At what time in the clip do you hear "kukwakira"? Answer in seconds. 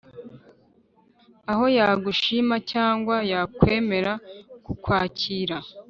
4.65-5.57